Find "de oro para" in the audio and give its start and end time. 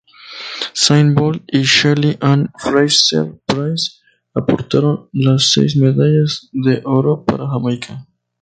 6.53-7.47